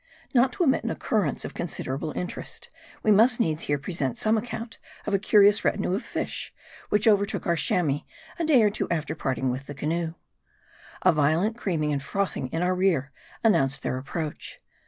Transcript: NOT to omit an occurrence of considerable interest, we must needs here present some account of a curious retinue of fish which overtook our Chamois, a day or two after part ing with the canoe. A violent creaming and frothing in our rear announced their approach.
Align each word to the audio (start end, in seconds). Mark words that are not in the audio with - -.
NOT 0.33 0.51
to 0.53 0.63
omit 0.63 0.83
an 0.83 0.89
occurrence 0.89 1.45
of 1.45 1.53
considerable 1.53 2.11
interest, 2.17 2.69
we 3.03 3.11
must 3.11 3.39
needs 3.39 3.65
here 3.65 3.77
present 3.77 4.17
some 4.17 4.35
account 4.35 4.79
of 5.05 5.13
a 5.13 5.19
curious 5.19 5.63
retinue 5.63 5.93
of 5.93 6.01
fish 6.01 6.51
which 6.89 7.07
overtook 7.07 7.45
our 7.45 7.55
Chamois, 7.55 7.99
a 8.39 8.43
day 8.43 8.63
or 8.63 8.71
two 8.71 8.89
after 8.89 9.13
part 9.13 9.37
ing 9.37 9.51
with 9.51 9.67
the 9.67 9.75
canoe. 9.75 10.15
A 11.03 11.11
violent 11.11 11.55
creaming 11.55 11.93
and 11.93 12.01
frothing 12.01 12.47
in 12.47 12.63
our 12.63 12.73
rear 12.73 13.11
announced 13.43 13.83
their 13.83 13.99
approach. 13.99 14.59